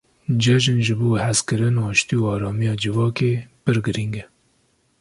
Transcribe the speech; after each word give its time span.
Cejin 0.41 0.79
ji 0.85 0.93
bo 0.99 1.09
hezkirin, 1.25 1.77
aştî 1.89 2.15
û 2.23 2.25
aramiya 2.33 2.73
civakê 2.81 3.33
pir 3.63 3.77
girîng 3.85 4.15
e. 4.21 4.23